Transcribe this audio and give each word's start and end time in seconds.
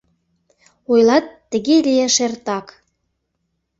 Ойлат, 0.91 1.25
тыге 1.51 1.75
лиеш 1.85 2.15
эртак: 2.25 2.67